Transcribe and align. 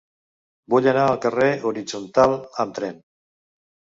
Vull 0.73 0.87
anar 0.91 1.03
al 1.09 1.19
carrer 1.25 1.49
Horitzontal 1.71 2.35
amb 2.65 2.75
tren. 2.79 2.97